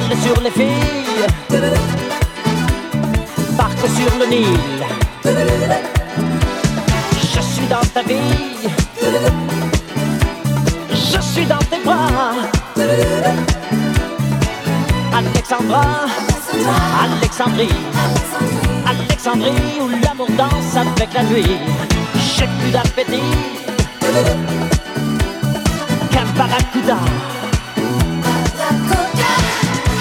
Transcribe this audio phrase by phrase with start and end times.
[0.00, 1.26] sur les filles,
[3.56, 4.58] barque sur le Nil.
[7.14, 8.68] Je suis dans ta vie,
[10.90, 12.34] je suis dans tes bras.
[15.14, 15.84] Alexandra,
[17.02, 17.68] Alexandrie,
[18.86, 21.56] Alexandrie où l'amour danse avec la nuit.
[22.36, 23.32] J'ai plus d'appétit
[26.10, 26.98] qu'un barracuda.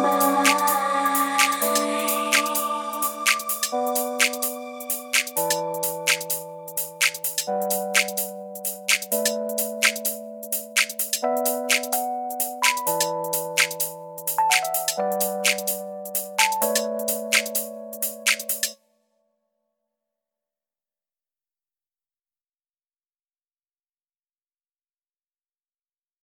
[0.00, 0.39] smile.